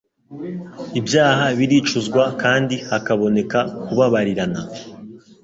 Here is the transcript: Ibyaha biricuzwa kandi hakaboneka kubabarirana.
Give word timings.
Ibyaha 0.99 1.45
biricuzwa 1.57 2.23
kandi 2.41 2.75
hakaboneka 2.89 3.59
kubabarirana. 3.83 4.61